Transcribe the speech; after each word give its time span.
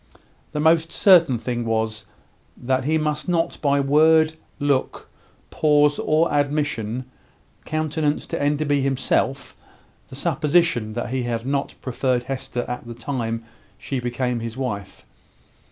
The 0.51 0.59
most 0.59 0.91
certain 0.91 1.37
thing 1.37 1.63
was, 1.63 2.07
that 2.57 2.85
he 2.85 2.97
must 2.97 3.29
not 3.29 3.61
by 3.61 3.79
word, 3.79 4.33
look, 4.57 5.07
pause, 5.51 5.99
or 5.99 6.33
admission, 6.33 7.05
countenance 7.65 8.25
to 8.25 8.41
Enderby 8.41 8.81
himself 8.81 9.55
the 10.07 10.15
supposition 10.15 10.93
that 10.93 11.09
he 11.11 11.21
had 11.21 11.45
not 11.45 11.75
preferred 11.83 12.23
Hester 12.23 12.65
at 12.67 12.87
the 12.87 12.95
time 12.95 13.43
she 13.77 13.99
became 13.99 14.39
his 14.39 14.57
wife. 14.57 15.05